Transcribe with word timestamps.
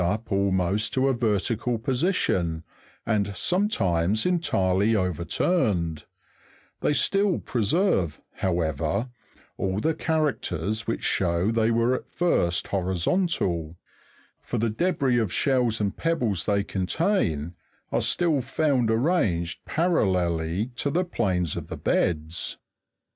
up 0.03 0.31
almost 0.31 0.95
to 0.95 1.07
a 1.07 1.13
vertical 1.13 1.77
position, 1.77 2.63
and 3.05 3.35
sometimes 3.35 4.25
entirely 4.25 4.95
overturned; 4.95 6.05
they 6.79 6.89
stilJ 6.91 7.45
preserve, 7.45 8.19
however, 8.37 9.09
all 9.57 9.79
the 9.79 9.93
characters 9.93 10.87
which 10.87 11.03
show 11.03 11.51
they 11.51 11.69
were 11.69 11.93
at 11.93 12.09
first 12.09 12.69
horizontal, 12.69 13.77
for 14.41 14.57
the 14.57 14.71
debris 14.71 15.19
of 15.19 15.31
shells 15.31 15.79
and 15.79 15.97
pebbles 15.97 16.45
they 16.45 16.63
contain 16.63 17.53
are 17.91 18.01
still 18.01 18.41
found 18.41 18.89
arranged 18.89 19.63
parallelly 19.65 20.73
to 20.75 20.89
the 20.89 21.05
planes 21.05 21.55
of 21.55 21.67
the 21.67 21.77
beds. 21.77 22.57